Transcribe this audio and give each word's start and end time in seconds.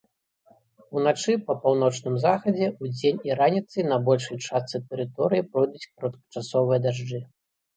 Уначы 0.99 1.33
па 1.49 1.55
паўночным 1.65 2.15
захадзе, 2.23 2.67
удзень 2.87 3.21
і 3.29 3.37
раніцай 3.41 3.87
на 3.91 3.97
большай 4.09 4.37
частцы 4.47 4.77
тэрыторыі 4.89 5.47
пройдуць 5.51 5.87
кароткачасовыя 5.93 6.79
дажджы. 6.89 7.19